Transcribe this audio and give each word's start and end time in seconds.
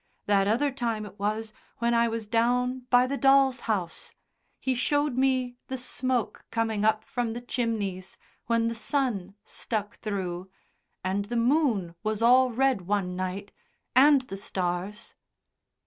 That 0.25 0.47
other 0.47 0.71
time 0.71 1.05
it 1.05 1.19
was 1.19 1.53
when 1.77 1.93
I 1.93 2.07
was 2.07 2.25
down 2.25 2.87
by 2.89 3.05
the 3.05 3.17
doll's 3.17 3.59
house. 3.69 4.15
He 4.59 4.73
showed 4.73 5.15
me 5.15 5.57
the 5.67 5.77
smoke 5.77 6.43
coming 6.49 6.83
up 6.83 7.03
from 7.03 7.33
the 7.33 7.39
chimneys 7.41 8.17
when 8.47 8.67
the 8.67 8.73
sun 8.73 9.35
stuck 9.45 9.97
through, 9.97 10.49
and 11.03 11.25
the 11.25 11.35
moon 11.37 11.93
was 12.01 12.23
all 12.23 12.49
red 12.49 12.87
one 12.87 13.15
night, 13.15 13.51
and 13.95 14.21
the 14.23 14.37
stars." 14.37 15.13